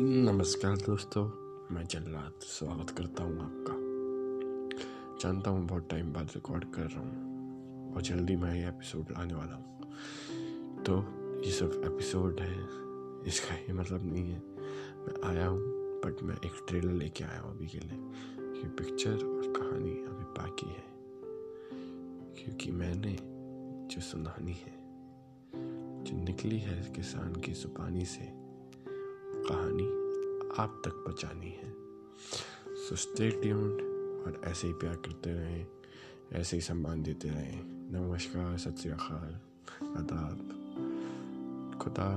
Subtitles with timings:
[0.00, 1.24] नमस्कार दोस्तों,
[1.74, 3.72] मैं जल्लाद, स्वागत करता हूँ आपका।
[5.22, 9.34] जानता हूँ बहुत टाइम बाद रिकॉर्ड कर रहा हूँ और जल्दी मैं ये एपिसोड लाने
[9.34, 9.92] वाला हूँ।
[10.82, 10.98] तो
[11.44, 12.62] ये सब एपिसोड है,
[13.26, 14.38] इसका ये मतलब नहीं है।
[14.98, 15.60] मैं आया हूँ
[16.04, 17.98] बट मैं एक ट्रेलर लेके आया हूँ अभी के लिए
[18.62, 20.84] ये पिक्चर और कहानी अभी बाकी है।
[22.34, 23.18] क्योंकि मैंने
[23.94, 24.76] जो सुनानी है,
[26.04, 28.47] जो निकली है किसान की जुबानी से
[29.46, 29.86] कहानी
[30.58, 31.74] आप तक पहुँचानी है।
[32.74, 33.72] सो स्टे ट्यून्ड
[34.26, 35.66] और ऐसे ही प्यार करते रहें,
[36.32, 37.62] ऐसे ही सम्मान देते रहें।
[37.92, 39.40] नमस्कार, सत श्रीकाल
[39.96, 40.38] आदाब।
[41.82, 42.08] खुदा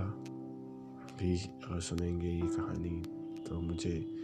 [1.17, 3.01] भी अगर सुनेंगे ये कहानी
[3.43, 4.15] तो मुझे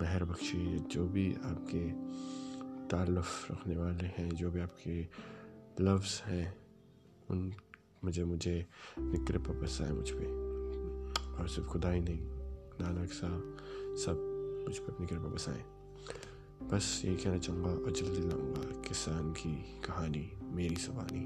[0.00, 1.90] महर बख्शी। जो भी आपके
[2.86, 5.06] ताल्लुफ़ रखने वाले हैं, जो भी आपके
[5.80, 6.56] लव्स हैं,
[7.30, 7.52] उन
[8.04, 8.66] मुझे मुझे
[8.98, 10.46] निकर पर बसाए मुझ पर
[11.40, 12.35] और सिर्फ़ खुदा ही नहीं
[12.80, 13.56] नानक साहब,
[13.96, 15.64] सब मुझ पर अपनी कृपा बसाएँ।
[16.70, 19.54] बस यही कहना चाहूँगा और जल्दी लाऊँगा किसान की
[19.86, 21.24] कहानी, मेरी ज़ुबानी।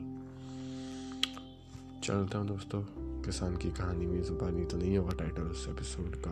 [2.00, 2.82] चलता हूँ दोस्तों,
[3.22, 6.30] किसान की कहानी मेरी ज़ुबानी तो नहीं होगा टाइटल उस एपिसोड का।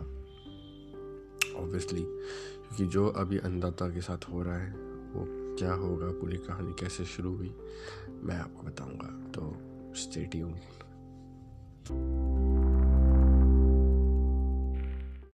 [1.59, 4.71] ऑब्वियसली क्योंकि जो अभी अन्नदाता के साथ हो रहा है,
[5.13, 5.25] वो
[5.59, 7.53] क्या होगा, पूरी कहानी कैसे शुरू हुई,
[8.23, 9.53] मैं आपको बताऊँगा तो
[9.95, 10.55] स्टे ट्यून्ड